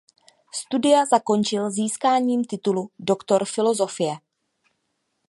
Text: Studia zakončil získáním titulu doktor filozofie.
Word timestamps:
Studia 0.53 1.05
zakončil 1.05 1.71
získáním 1.71 2.45
titulu 2.45 2.89
doktor 2.99 3.45
filozofie. 3.45 4.17